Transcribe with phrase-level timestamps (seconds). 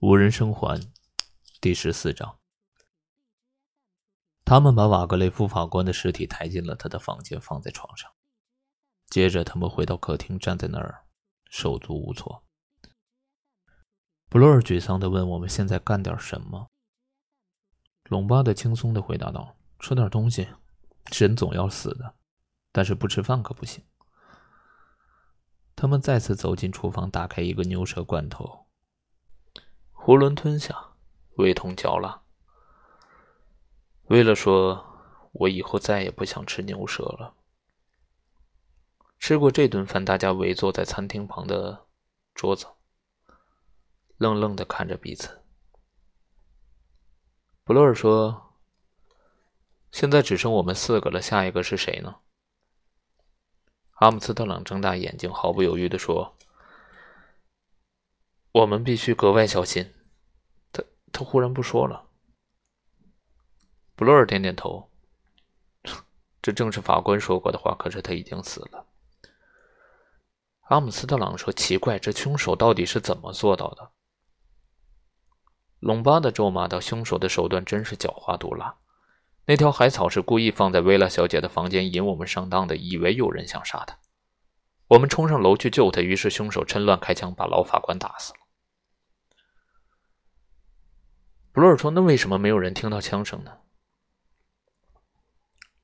[0.00, 0.78] 无人生还，
[1.58, 2.38] 第十四章。
[4.44, 8.12] 他们把瓦格雷夫法官的尸体抬进了他的房间，放在床上。
[9.08, 11.06] 接着，他们回到客厅，站在那儿，
[11.48, 12.44] 手足无措。
[14.28, 16.68] 布洛尔沮丧地问：“我们现在干点什么？”
[18.04, 20.46] 隆巴德轻松地回答道：“吃点东西，
[21.10, 22.16] 人总要死的，
[22.70, 23.82] 但是不吃饭可不行。”
[25.74, 28.65] 他们再次走进厨房，打开一个牛舌罐头。
[30.06, 30.92] 囫囵吞下，
[31.34, 32.22] 味同嚼蜡。
[34.04, 35.00] 为了说，
[35.32, 37.34] 我以后再也不想吃牛舌了。
[39.18, 41.86] 吃过这顿饭，大家围坐在餐厅旁的
[42.34, 42.68] 桌子，
[44.16, 45.42] 愣愣的看着彼此。
[47.64, 48.54] 布洛尔说
[49.90, 52.18] ：“现在只剩我们四个了，下一个是谁呢？”
[53.98, 56.36] 阿姆斯特朗睁大眼睛，毫不犹豫的说
[58.54, 59.92] ：“我们必须格外小心。”
[61.16, 62.10] 他忽然不说了。
[63.94, 64.90] 布洛尔点点头，
[66.42, 67.74] 这正是法官说过的话。
[67.78, 68.84] 可是他已经死了。
[70.68, 73.92] 阿姆斯特朗说：“奇怪，这凶手到底是怎么做到的？”
[75.80, 78.76] 隆巴的咒骂道：“凶手的手段真是狡猾毒辣。
[79.46, 83.98] 那条海草是故意放在薇拉小姐的房间，引我们上当的，以为有人想杀她。
[84.88, 88.40] 我们冲上楼去救她，于是凶手趁乱开枪，把老法官打死了。”
[91.56, 93.50] 布洛尔说：“那为什么没有人听到枪声呢？”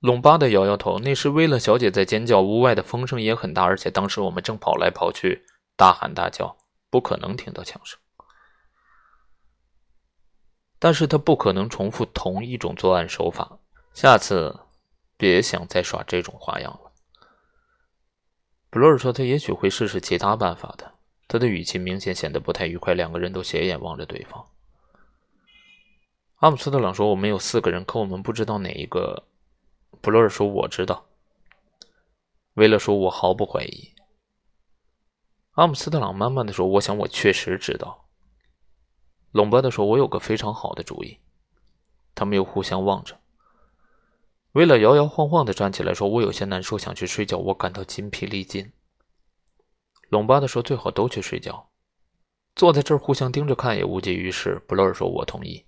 [0.01, 6.59] 隆巴的摇摇头：“那时威勒小姐在尖叫，屋外的风声也很大，而且当时我们正跑来跑去，大喊大叫，
[6.91, 7.99] 不可能听到枪声。
[10.79, 13.59] 但是他不可能重复同一种作案手法，
[13.95, 14.55] 下次
[15.17, 16.93] 别想再耍这种花样了。”
[18.69, 20.93] 布洛尔说：“他也许会试试其他办法的。”
[21.27, 24.47] 他的语气明显显得不太愉快，两个人都斜眼望着对方。
[26.43, 29.29] 阿姆斯特朗说：“我们有四个人，可我们不知道哪一个。”
[30.03, 31.07] 布勒尔说：“我知道。”
[32.55, 33.93] 威勒说：“我毫不怀疑。”
[35.55, 38.09] 阿姆斯特朗慢慢的说：“我想我确实知道。”
[39.31, 41.21] 隆巴德说：“我有个非常好的主意。”
[42.13, 43.17] 他们又互相望着。
[44.55, 48.73] 威勒摇摇晃晃的站起来说：“我有些难受，想去睡觉，我感到筋疲力尽。”
[50.11, 51.71] 隆巴德说：“最好都去睡觉，
[52.57, 55.65] 坐在这儿互相盯着看也无济于事。”布勒尔说：“我同意。”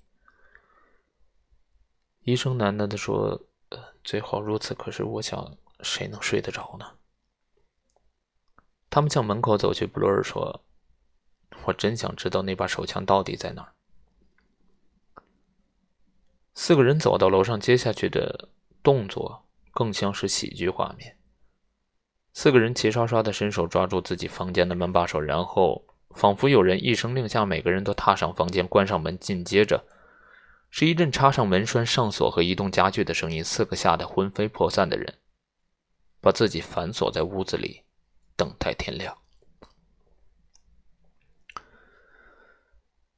[2.24, 3.40] 医生喃喃地说
[3.70, 4.74] ：“呃，最好如此。
[4.74, 6.86] 可是我想，谁能睡得着呢？”
[8.88, 9.86] 他们向门口走去。
[9.86, 10.64] 布洛尔说
[11.66, 13.74] ：“我真想知道那把手枪到底在哪儿。”
[16.54, 18.48] 四个人走到楼上，接下去的
[18.82, 21.18] 动作更像是喜剧画面。
[22.32, 29.84] 四个人齐刷刷的伸手抓住自己房间的门把手，然后仿佛有人一声令下，每个人都踏上房间，关上门，紧接着。
[30.76, 33.44] 是一阵插上门栓、上锁和移动家具的声音。
[33.44, 35.20] 四个吓得魂飞魄散的人，
[36.20, 37.84] 把自己反锁在屋子里，
[38.36, 39.16] 等待天亮。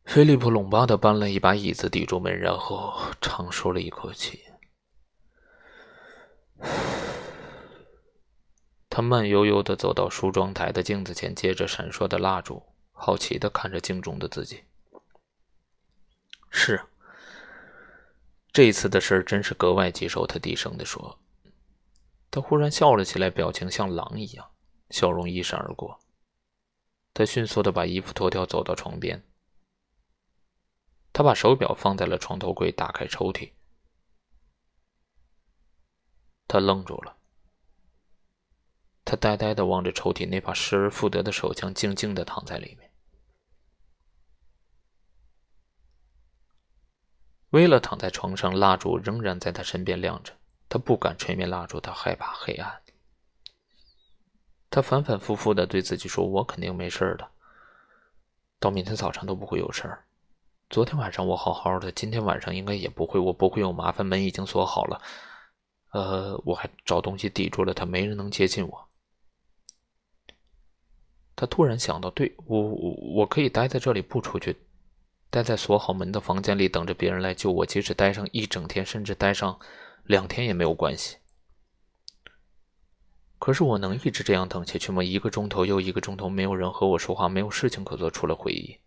[0.05, 4.43] 菲利普·隆巴德搬了一把椅子抵住门，然后长舒了一口气。
[8.91, 12.62] 他慢悠悠的走到梳妆台的镜子前，接着闪烁的蜡烛，
[12.93, 14.65] 好奇的看着镜中的自己。
[16.50, 16.84] 是。
[18.56, 21.19] 这次的事真是格外棘手，他低声地说。
[22.31, 24.50] 他忽然笑了起来，表情像狼一样，
[24.89, 26.00] 笑容一闪而过。
[27.12, 29.22] 他迅速的把衣服脱掉，走到床边。
[31.12, 33.53] 他把手表放在了床头柜，打开抽屉。
[36.49, 37.19] 他愣住了。
[39.05, 42.85] 他呆呆的望着抽屉，那把失而复得的手枪静静的躺在里面。
[47.51, 50.33] 威勒躺在床上，蜡烛仍然在他身边亮着。
[50.69, 52.83] 他不敢吹灭蜡烛，他害怕黑暗。
[54.69, 57.29] 他反反复复的对自己说：“我肯定没事的，
[58.59, 60.04] 到明天早上都不会有事儿。
[60.69, 64.04] 昨天晚上我好好的，今天晚上应该也不会，我不会有麻烦。
[64.04, 65.01] 门已经锁好了，
[65.92, 68.89] 呃，我还找东西抵住了他，没人能接近我。”
[71.37, 74.57] 他突然想到：“对我，我我可以待在这里，不出去。”
[75.31, 77.67] 待在锁好门的房间里，等着别人来救我。
[77.67, 79.59] 即使待上一整天，甚至待上
[80.05, 81.19] 两天也没有关系。
[83.39, 85.05] 可是我能一直这样等下去吗？
[85.05, 88.78] 一个钟头又一个钟头，没有人和我说话，没有事情可做，除了回忆。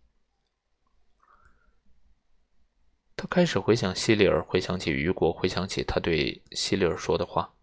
[3.16, 7.54] 他开始回想希里尔，回想起雨果，回想起他对希里尔说的话：“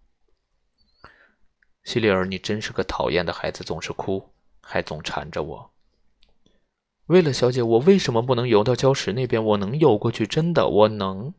[1.83, 5.73] 希里尔，你真是个讨厌的孩子，总是哭，还总缠着我。”
[7.07, 9.45] 为了小姐，我为什么不能游到礁石那边？
[9.45, 11.33] 我能游过去，真的，我能。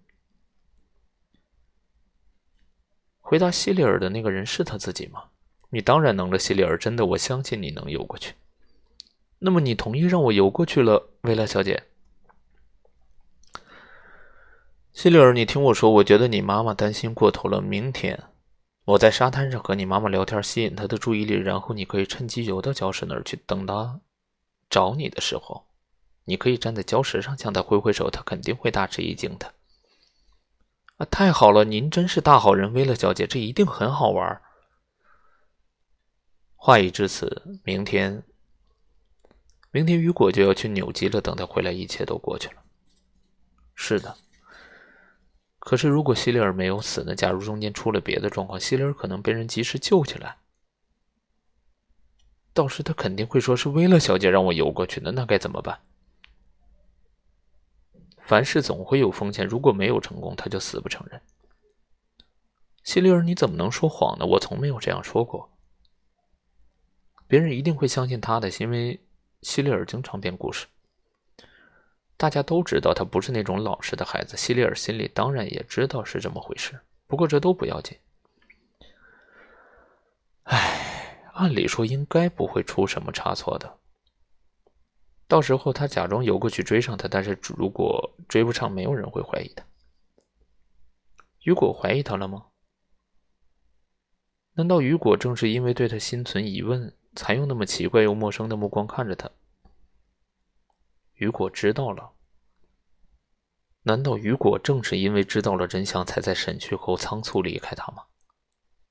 [3.20, 5.26] 回答西里尔的那个人是他自己吗？
[5.72, 8.36] 你当然能了，西里尔，真的，我相信你能游过去。
[9.40, 11.84] 那么你同意让我游过去了，薇拉小姐？
[14.94, 17.62] 西里尔，你听我说，我觉得你妈妈担心过头了。
[17.62, 18.24] 明天
[18.86, 24.00] 我在沙滩上和你妈妈聊天，吸引她的注意力，然后你可以趁机游到礁石那儿去，等她。
[24.78, 25.66] 找你的时候，
[26.26, 29.56] 你可以站在礁石上向他挥挥手，他肯定会大吃一惊的。
[30.98, 34.40] 啊，太好了，您真是大好人，威勒小姐，这一定很好玩。
[36.56, 38.24] 话已至此，明天，
[39.72, 41.20] 明天雨果就要去纽基了。
[41.22, 42.62] 等他回来，一切都过去了。
[43.74, 44.16] 是的。
[45.58, 47.16] 可是，如果希利尔没有死呢？
[47.16, 50.38] 假如中间出了别的状况，希利尔可能被人及时救起来。
[52.58, 55.80] 到时他肯定会说是威勒小姐让我游过去的，那该怎么办？
[58.20, 61.22] 凡事总会有风险，如果没有成功，他就死不承认。
[62.84, 64.26] 希利尔，你怎么能说谎呢？
[64.26, 65.52] 我从没有这样说过。
[67.28, 69.00] 别人一定会相信他的，因为
[69.44, 70.66] 希利尔经常编故事。
[72.18, 76.80] 大家都知道他不是那种老实的孩子，希利尔心里当然也知道是这么回事。
[77.06, 77.96] 不过这都不要紧。
[80.46, 80.87] 唉。
[81.38, 83.78] 按理说应该不会出什么差错的。
[85.28, 89.64] 到时候他假装游过去追上他，但是如果追不上，没有人会怀疑他。
[91.44, 92.48] 雨果怀疑他了吗？
[94.54, 99.30] 难道雨果正是因为对他心存疑问，才用那么奇怪又陌生的目光看着他？
[101.14, 102.14] 雨果知道了。
[103.84, 108.06] 难道雨果正是因为知道了真相，才在审讯后仓促离开他吗？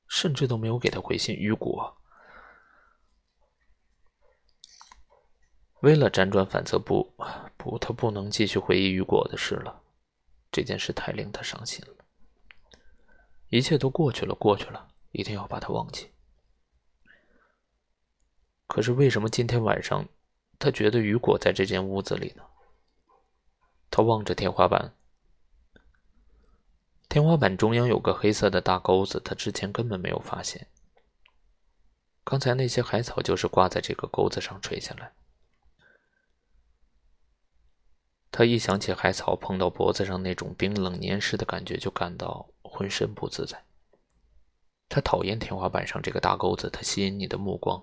[0.07, 1.35] 甚至都没有给他回信。
[1.35, 1.99] 雨果。
[5.81, 7.13] 为了辗转反侧，不
[7.57, 9.83] 不，他不能继续回忆雨果的事了。
[10.51, 12.05] 这件事太令他伤心了。
[13.49, 16.11] 一切都过去了，过去了，一定要把它忘记。
[18.67, 20.09] 可是为什么今天晚上，
[20.59, 22.43] 他觉得雨果在这间屋子里呢？
[23.91, 24.95] 他望着天花板，
[27.09, 30.67] 天花板中央有个黑色的大钩子，他之前根本没有发现。
[32.25, 35.13] 刚才那些海草就是挂在这个钩子上垂下来。
[38.37, 43.65] 他一想起海草碰到脖子上那种冰冷黏湿的感觉，就感到浑身不自在。
[44.91, 47.83] 他讨厌天花板上这个大钩子，它吸引你的目光，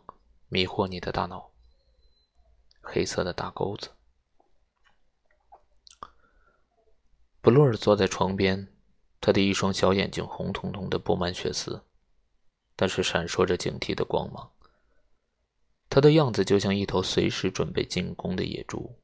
[0.49, 1.49] 迷惑你的大脑。
[2.81, 3.89] 黑色的大钩子。
[7.41, 8.67] 布洛尔坐在床边，
[9.19, 11.83] 他的一双小眼睛红彤彤的，布满血丝，
[12.75, 14.51] 但是闪烁着警惕的光芒。
[15.89, 18.99] 他的样子就像一头随时准备进攻的野猪。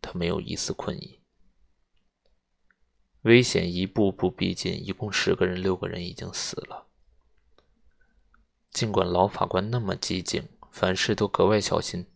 [0.00, 1.20] 他没有一丝困意，
[3.22, 6.86] 危险一步步逼近，一共十个人，六个人已经死了。
[8.70, 12.06] 尽管老法官那么激进，凡事都格外小心，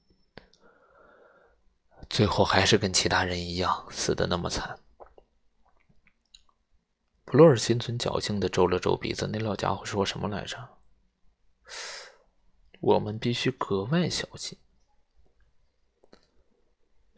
[2.09, 4.79] 最后还是跟其他人一样死的那么惨。
[7.25, 10.79] 普洛尔心存侥幸的皱了皱鼻子，那老家伙说什么来着？
[12.81, 14.59] 我们必须格外小心。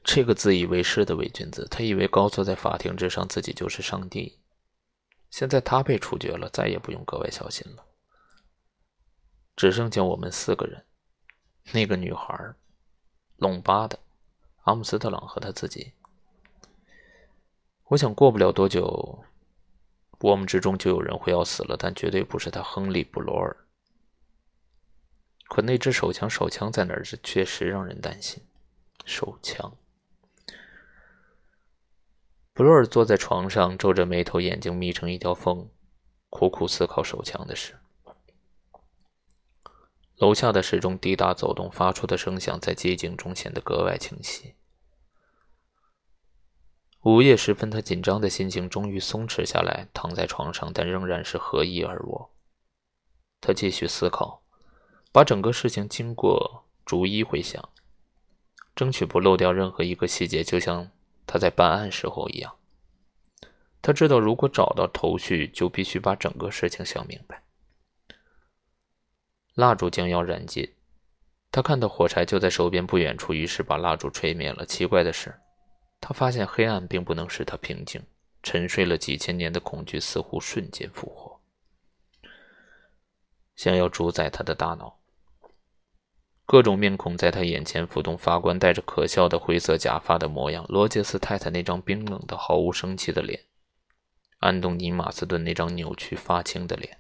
[0.09, 4.39] 这个自以为是的伪君子，他以为高坐在法庭之上，自己就是上帝。
[5.31, 7.85] 现在他被处决了，再也不用格外小心了。
[9.57, 10.87] 只剩下我们四个人：
[11.73, 12.55] 那个女孩、
[13.37, 13.99] 隆巴的、
[14.63, 15.93] 阿姆斯特朗和他自己。
[17.87, 19.25] 我想过不了多久，
[20.21, 23.57] 我们之中就有人会要死了，但绝对不是他，亨利·布罗尔。
[25.49, 27.03] 可那支手枪，手枪在哪儿？
[27.03, 28.45] 这确实让人担心。
[29.05, 29.77] 手枪。
[32.57, 35.69] 布洛尔坐在床上，皱着眉头，眼睛眯成一条缝，
[36.31, 37.77] 苦苦思考手枪的事。
[40.17, 44.55] 楼下的时钟滴答走动，发出的声响在寂静中显得格外清晰。
[47.03, 52.31] 午夜时分，他紧张的心情终于松弛下来，躺在床上，但仍然是合衣而卧。
[53.43, 54.43] 他继续思考，
[55.13, 57.69] 把整个事情经过逐一回想，
[58.75, 60.91] 争取不漏掉任何一个细节，就像……
[61.27, 62.57] 他在办案时候一样，
[63.83, 67.43] 他知道如果找到头绪，就必须把整个事情想明白。
[69.55, 70.75] 蜡烛将要燃尽，
[71.51, 74.65] 他看到火柴就在手边不远处，于是把蜡烛吹灭了。
[74.65, 75.41] 奇怪的是，
[76.01, 78.03] 他发现黑暗并不能使他平静，
[78.43, 81.41] 沉睡了几千年的恐惧似乎瞬间复活，
[83.57, 84.96] 想要主宰他的大脑。
[86.47, 88.17] 各种面孔在他眼前浮动。
[88.17, 93.41] 法官戴着可笑的灰色假发的模样，罗杰斯太太那张冰冷的、毫无生气的脸，
[94.39, 96.99] 安东尼·马斯顿那张扭曲发青的脸，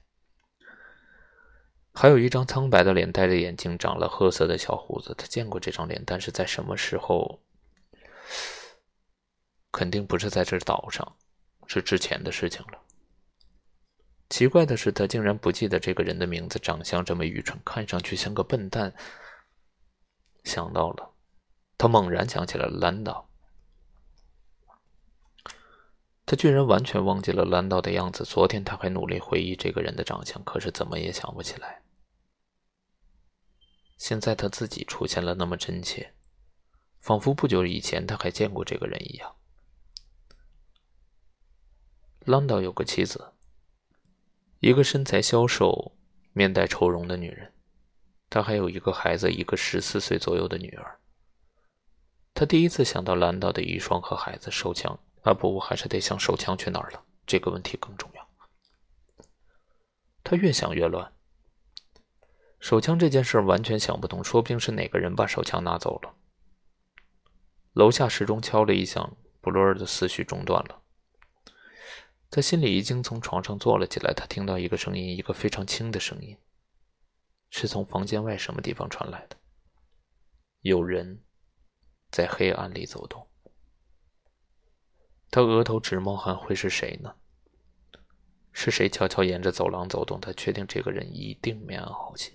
[1.94, 5.14] 还有一张苍白的脸，戴着眼镜，长了褐色的小胡子。
[5.16, 7.40] 他见过这张脸，但是在什么时候？
[9.70, 11.16] 肯定不是在这岛上，
[11.68, 12.80] 是之前的事情了。
[14.28, 18.92] 奇怪的是，他竟然不记得这个人的名字，长相这么愚蠢，看上去像个笨蛋。
[20.46, 21.12] 想到了，
[21.76, 23.28] 他猛然想起了兰道。
[26.24, 28.24] 他居然完全忘记了兰道的样子。
[28.24, 31.82] 昨天他还努力回忆这个人的长相，可是怎么也想不起来。
[33.98, 36.14] 现在他自己出现了，那么真切，
[37.00, 39.34] 仿佛不久以前他还见过这个人一样。
[42.20, 43.32] 兰道有个妻子。
[44.60, 45.96] 一个身材消瘦、
[46.32, 47.52] 面带愁容的女人，
[48.28, 50.98] 他还有一个孩子，一个十四岁左右的女儿。
[52.34, 57.02] 他第一次想到兰道的遗孀和孩子，手枪啊不，我还是得想手枪去哪儿了。
[57.26, 58.28] 这个问题更重要。
[60.22, 61.12] 他越想越乱，
[62.60, 66.14] 手枪这件事完全想不通，说不定是哪个人把手枪拿走了。
[67.72, 70.82] 楼下时钟敲了一响，布洛尔的思绪中断了。
[72.30, 74.12] 他心里已经从床上坐了起来。
[74.12, 76.36] 他听到一个声音，一个非常轻的声音，
[77.58, 79.36] 是从房间外什么地方传来的。
[80.60, 81.22] 有人
[82.10, 83.26] 在黑暗里走动。
[85.30, 87.16] 他额头直冒汗，会是谁呢？
[88.52, 90.20] 是谁悄悄沿着走廊走动？
[90.20, 92.34] 他确定这个人一定没安好心。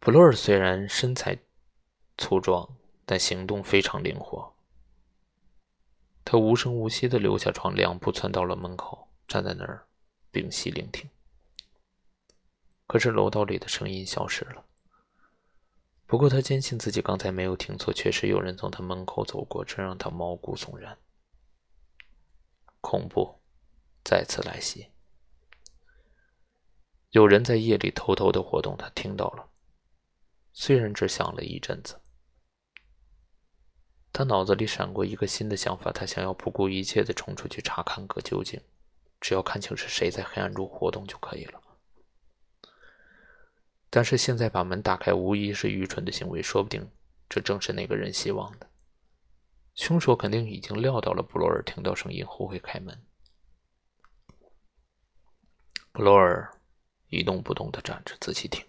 [0.00, 1.38] 普洛尔虽然身材
[2.18, 4.52] 粗壮，但行动非常灵活。
[6.24, 9.86] 他无声无息地溜下床，两步窜到了门口，站在那儿，
[10.32, 11.08] 屏息聆听。
[12.90, 14.64] 可是楼道里的声音消失了。
[16.06, 20.98] 不过他坚信自己刚才没有听错，确实有人从他门口走过，这让他毛骨悚然。
[22.80, 23.40] 恐怖
[24.02, 24.88] 再次来袭。
[27.10, 29.48] 有人在夜里偷偷的活动，他听到了，
[30.52, 32.00] 虽然只响了一阵子。
[34.12, 38.60] 他脑子里闪过一个新的想法，他想要不顾一切的冲出去查看个究竟，
[39.20, 41.62] 只要看清是谁在黑暗中活动就可以了。
[43.90, 46.88] 但是现在把门打开无疑是愚蠢的行为，说不定
[47.28, 48.70] 这正是那个人希望的。
[49.74, 53.04] 凶手肯定已经料到了布罗尔听到声音后会开门。
[55.92, 56.56] 布罗尔
[57.08, 58.64] 一动不动地站着，仔细听。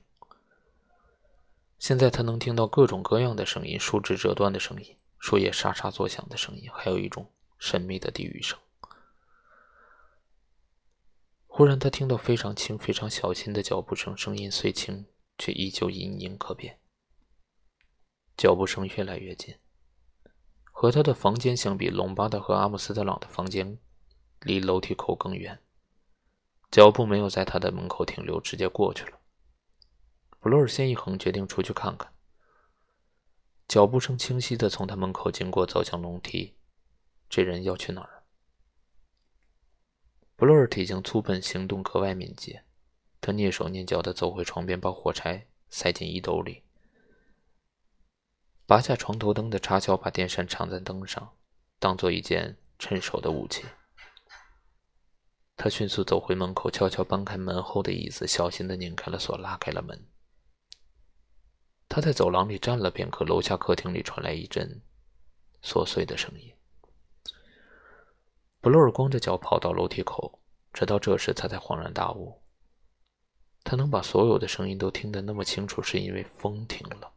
[1.78, 4.98] 现在他能听到各种各样的声音，树枝折断的声音。
[5.20, 8.58] 树叶沙沙作响的声音，还有一种神秘的低语声。
[11.46, 15.06] 忽然，他听到非常轻、非常小心的脚步声，声音虽轻，
[15.42, 16.80] 却依旧隐隐可辨。
[18.38, 19.56] 脚步声越来越近，
[20.72, 23.80] 和他的房间相比，隆巴德和阿姆斯特朗的房间
[24.42, 25.60] 离楼梯口更远。
[26.70, 29.20] 脚步没有在他的门口停留，直接过去了。
[30.40, 32.14] 布洛尔先一横，决定出去看看。
[33.68, 36.56] 脚步声清晰的从他门口经过，走向楼梯。
[37.28, 38.24] 这人要去哪儿？
[40.36, 42.64] 布洛尔体型粗笨，行动格外敏捷。
[43.22, 46.63] 他蹑手蹑脚的走回床边，把火柴塞进衣兜里，
[48.66, 51.38] 拔下床头灯的插销，把电扇插在灯上，
[51.78, 53.63] 当做一件趁手的武器。
[55.56, 60.08] 他迅速走回门口，悄悄搬开门后的椅子，小心的拧开了锁，拉开了门。
[61.88, 64.82] 他在走廊里站了片刻，楼下客厅里传来一阵
[65.62, 66.51] 琐碎的声音。
[68.60, 70.42] 布洛尔光着脚跑到楼梯口，
[70.74, 72.41] 直到这时他才恍然大悟：
[73.63, 77.12] 他能把所有的声音都听得那么清楚，是因为风停了，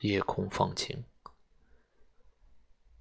[0.00, 1.04] 夜空放晴，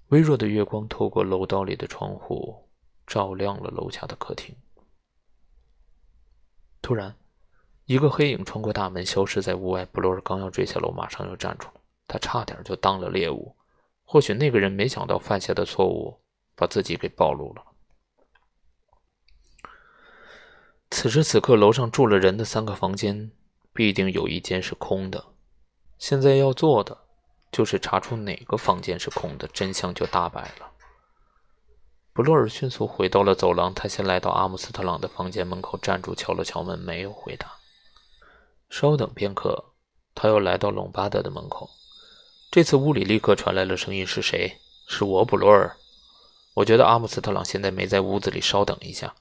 [0.08, 2.70] 微弱的月光透过楼道里的窗户，
[3.06, 4.56] 照亮了楼下的客厅。
[6.82, 7.16] 突然。
[7.90, 9.86] 一个黑影穿过大门，消失在屋外。
[9.86, 11.76] 布洛尔刚要追下楼，马上又站住了。
[12.06, 13.56] 他差点就当了猎物。
[14.04, 16.20] 或许那个人没想到犯下的错误，
[16.54, 17.64] 把自己给暴露了。
[21.00, 23.30] 此时此刻，楼上住了人的三个房间，
[23.72, 25.26] 必定有一间是空的。
[26.00, 26.98] 现在要做的，
[27.52, 30.72] 就是查出哪个房间是空的，真相就大白了。
[32.14, 37.48] 布洛尔迅速回到了走廊，他先来到阿姆斯特朗的房间门口，站住，敲了敲门，没有回答。
[38.72, 39.66] 稍等片刻，
[40.16, 41.70] 他又来到隆巴德的门口。
[42.50, 44.58] 这次屋里立刻传来了声音：“是谁？
[44.88, 45.78] 是我，布洛尔。
[46.56, 48.42] 我觉得阿姆斯特朗现在没在屋子里。
[48.42, 49.14] 稍等一下。”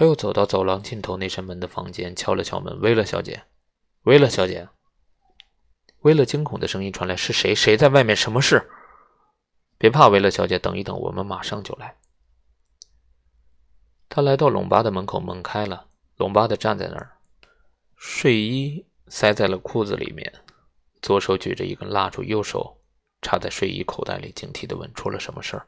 [0.00, 3.42] 他又走到走廊尽头那扇门的房间，敲了敲门：“威勒小姐，
[4.04, 4.66] 威勒小姐。”
[6.00, 7.54] 威勒惊恐的声音传来：“是谁？
[7.54, 8.16] 谁在外面？
[8.16, 8.70] 什么事
[9.76, 11.98] ？”“别怕，威勒小姐，等一等，我们马上就来。”
[14.08, 17.18] 他来到隆巴的门口，门开了，隆巴的站在那儿，
[17.94, 20.32] 睡衣塞在了裤子里面，
[21.02, 22.80] 左手举着一根蜡烛，右手
[23.20, 25.66] 插在睡衣口袋里，警惕的问：“出了什么事儿？”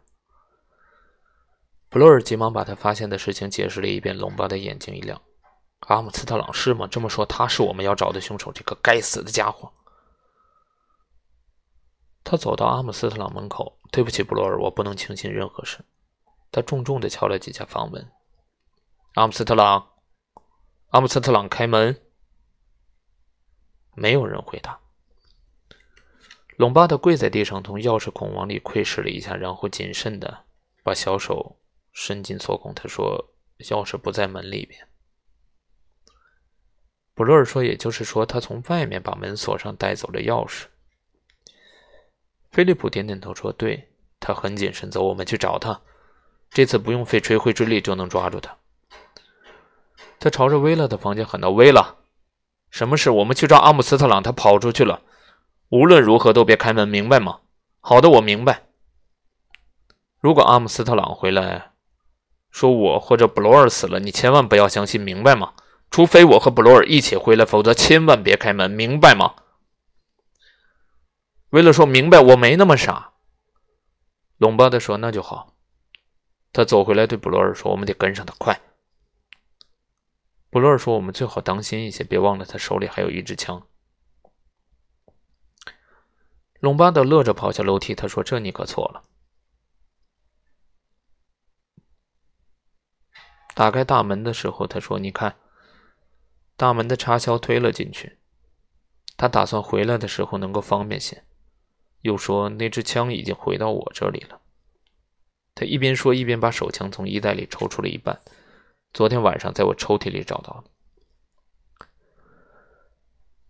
[1.92, 5.20] 布洛尔急忙把他发现的事情解释了一遍，隆巴的眼睛一亮
[5.88, 6.86] ：“阿姆斯特朗是吗？
[6.90, 9.70] 这么说，他是我们要找的凶手，这个该死的家伙！”
[12.24, 13.78] 他走到阿姆斯特朗门口。
[13.92, 15.84] “对不起，布洛尔，我不能轻信任何事。”
[16.50, 18.10] 他重重地敲了几下房门。
[19.16, 19.90] “阿姆斯特朗，
[20.92, 22.00] 阿姆斯特朗，开门！”
[23.94, 24.80] 没有人回答。
[26.56, 30.46] 隆巴的跪在地上，从钥匙孔往里窥视了一下，然后谨慎地
[30.82, 31.58] 把小手。
[31.92, 33.32] 伸进锁孔，他说
[33.68, 34.88] ：“钥匙不在门里边。”
[37.14, 40.64] 布洛尔说：“也就是说，他从外面把门锁上，带走了钥匙。”
[42.50, 44.90] 菲利普点点头说：“对，他很谨慎。
[44.90, 45.82] 走，我们去找他。
[46.50, 48.56] 这次不用费吹灰之力就能抓住他。”
[50.18, 51.98] 他朝着威勒的房间喊道：“威勒，
[52.70, 53.10] 什么事？
[53.10, 55.02] 我们去找阿姆斯特朗，他跑出去了。
[55.68, 57.40] 无论如何都别开门，明白吗
[57.80, 58.66] ？”“好的，我明白。”
[60.18, 61.71] 如果阿姆斯特朗回来。
[62.52, 65.54] 说我或者布罗尔死了，你千万不要相信，明白吗？
[65.90, 69.34] 除非我和布罗尔一起回来，否则千万别开门，明白吗？
[71.50, 73.12] 为了说明白，我没那么傻。
[74.36, 75.54] 隆巴德说：“那就好。”
[76.52, 78.60] 他走回来对布罗尔说：“我们得跟上他，快！”
[80.50, 83.66] 布罗尔说：“我们最好当心一些，别忘了他手里还有一支枪。”
[86.60, 89.02] 隆巴德乐着跑下楼梯，他说：“这你可错了。”
[93.54, 95.36] 打开大门的时候，他说：“你看，
[96.56, 98.18] 大门的插销推了进去。
[99.16, 101.24] 他打算回来的时候能够方便些。
[102.00, 104.40] 又说那支枪已经回到我这里了。”
[105.54, 108.20] 他一边说，一边把手枪从衣袋里抽出了一半。
[108.94, 111.86] 昨天晚上在我抽屉里找到的。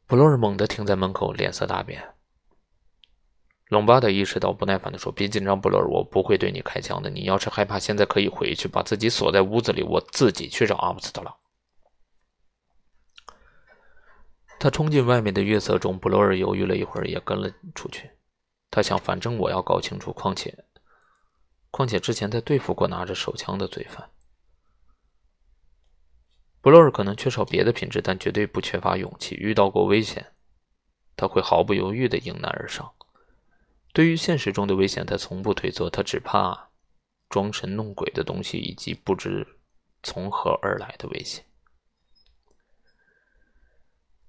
[0.06, 2.14] 布洛尔猛地停在门口，脸色大变。
[3.72, 7.10] 隆巴德意识到，不耐烦地说：“别紧张，布洛尔，我不会对你开枪的。
[7.10, 11.34] 你要是害怕，现在可以回去，把自己锁在屋子里，我自己去找阿姆斯特朗。”
[14.60, 18.10] 他冲进外面的月色中，布洛尔犹豫了一会儿，也跟了出去。
[18.70, 20.64] 他想，反正我要搞清楚，况且，
[21.70, 24.10] 况且之前他对付过拿着手枪的罪犯。
[26.60, 29.34] 布洛尔可能缺少别的品质，但绝对不缺乏勇气。
[29.34, 30.32] 遇到过危险，
[31.16, 32.92] 他会毫不犹豫地迎难而上。
[33.92, 36.70] 对于现实中的危险，他从不退缩，他只怕
[37.28, 39.46] 装神弄鬼的东西以及不知
[40.02, 41.44] 从何而来的危险。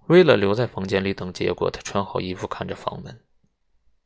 [0.07, 3.23] 为了留在房间里等结果，他穿好衣服，看着房门。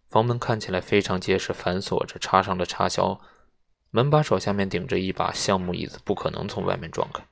[0.07, 3.19] 房门看起来非常结实，反锁着，插上了插销，
[3.89, 7.25] 门把手下面顶着一把橡木椅子，不可能从外面撞开。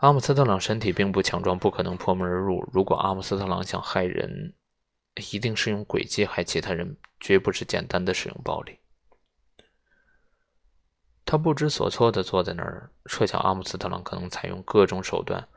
[0.00, 2.68] 阿姆斯特朗身体并不强壮，不可能破门而入。
[2.70, 4.54] 如果阿姆斯特朗想害人，
[5.32, 8.78] 一定是用诡计害其他人，绝不是简单的使用暴力。
[11.24, 15.48] 他不知所措地坐在那儿，设想阿姆斯特朗可能采用各种手段。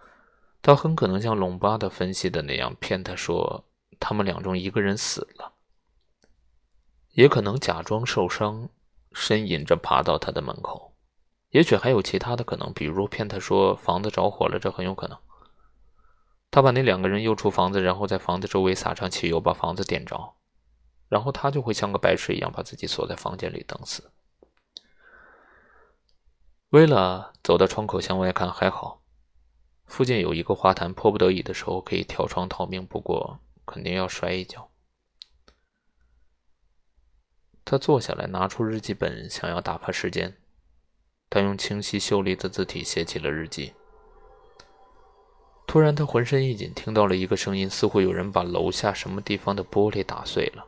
[0.61, 3.65] 他很可能像隆巴的分析的那样，骗他说
[3.99, 5.53] 他们两中一个人死了，
[7.11, 8.69] 也可能假装受伤，
[9.11, 10.95] 呻吟着爬到他的门口。
[11.49, 15.17] 也许还有其他的可能，比如骗他说房子着火了，这很有可能。
[16.57, 20.33] 他把那两个人诱出房子，然后在房子周围撒上汽油，把房子点着，
[21.07, 24.11] 然后他就会像个白痴一样把自己锁在房间里等死。
[26.69, 29.03] 为了走到窗口向外看，还好，
[29.85, 34.71] 附近有一个花坛，迫不得已的时候可以跳窗逃命，不过肯定要摔一跤。
[37.63, 40.35] 他坐下来，拿出日记本，想要打发时间。
[41.29, 43.75] 他用清晰秀丽的字体写起了日记。
[45.67, 50.65] 突然，他浑身一紧，听到了一个声音，似乎有人把楼下什么地方的玻璃打碎了。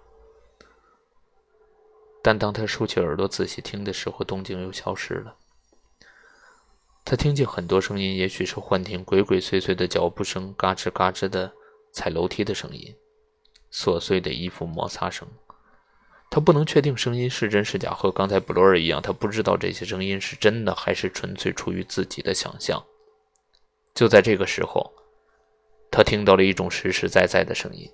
[2.22, 5.36] 但当他竖起耳朵仔细听的时候，动静又消失了。
[7.06, 11.52] 他听见很多声音，也许是幻听，鬼鬼祟祟的脚步声，嘎吱嘎吱的
[11.94, 12.94] 踩楼梯的声音，
[13.72, 15.26] 琐碎的衣服摩擦声。
[16.30, 22.84] 他不能确定声音是真是假，和刚才布罗尔一样，他不知道这些声音是真的还是纯粹出于自己的想象。
[24.00, 24.94] 就在这个时候，
[25.92, 27.86] 他听到了一种实实在在的声音。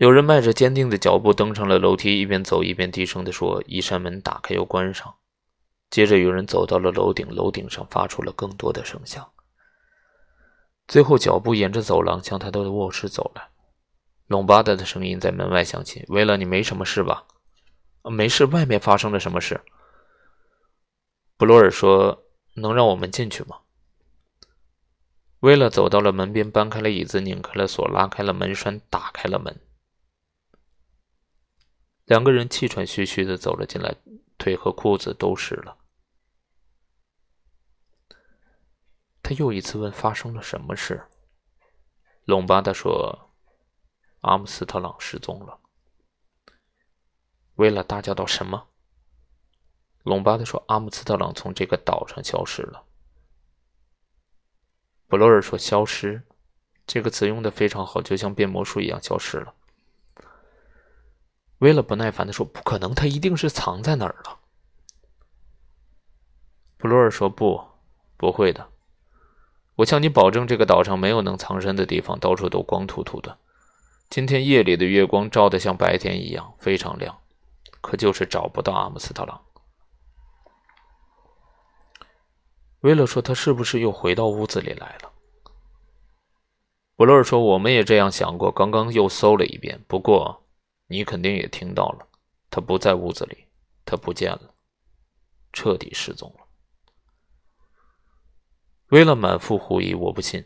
[0.00, 5.14] 有人迈着坚定的脚步登上了楼梯，一边走一边低声地说：“一扇门打开又关上。”
[5.88, 9.30] 接着有人走到了楼顶，楼顶上发出了更多的声响。
[10.88, 13.50] 最后，脚步沿着走廊向他的卧室走来。
[14.26, 17.24] 隆巴德的声音在门外响起：“为了你没什么事吧
[18.10, 18.46] ？”“没事。
[18.50, 19.60] ”“外面发生了什么事？”
[21.38, 22.24] 布罗尔说
[22.60, 23.60] ：“能让我们进去吗？”
[25.40, 29.58] 威勒走到了门边，搬开了椅子，拧开了锁，拉开了门栓，打开了门。
[32.04, 33.96] 两个人气喘吁吁的走了进来，
[34.36, 35.78] 腿和裤子都湿了。
[39.22, 41.06] 他又一次问：“发生了什么事？”
[42.26, 43.30] 隆巴达说
[44.22, 45.60] ：“阿姆斯特朗失踪了。”
[47.56, 48.69] 威勒大叫道：“什么？”
[50.02, 52.84] 隆巴达说：“阿姆斯特朗从这个岛上消失了。”
[55.06, 56.22] 布罗尔说：“消失，
[56.86, 59.54] 这个词用的非常好，就像变魔术一样，消失了。”
[61.58, 64.38] 威勒不耐烦的说：“不可能，他一定是藏在哪儿了。”
[66.78, 67.62] 布罗尔说：“不，
[68.16, 68.68] 不会的。
[69.76, 73.36] 我向你保证，这个岛上没有能藏身的地方，到处都光秃秃的。
[74.08, 77.18] 今天夜里的月光照得像白天一样非常亮，
[77.82, 79.42] 可就是找不到阿姆斯特朗。”
[82.80, 85.12] 威勒说：“他是不是又回到屋子里来了？”
[86.96, 90.44] 布罗尔说：“我们也这样想过，刚刚又搜了一遍，不过……”
[90.92, 92.08] 你肯定也听到了，
[92.50, 93.46] 他不在屋子里，
[93.84, 94.52] 他不见了，
[95.52, 96.44] 彻底失踪了。
[98.88, 100.44] 威勒满腹狐疑，我不信。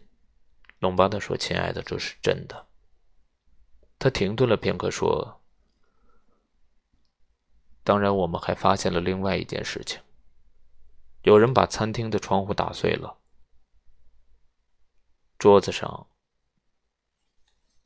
[0.80, 2.66] 隆巴德说：“亲爱的，这是真的。”
[3.98, 5.40] 他停顿了片刻，说
[7.82, 9.98] ：“当然，我们还发现了另外一件事情，
[11.24, 13.18] 有人把餐厅的窗户打碎了，
[15.38, 16.06] 桌子上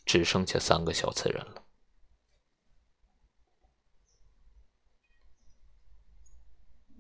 [0.05, 1.58] 只剩下三个小瓷人了。”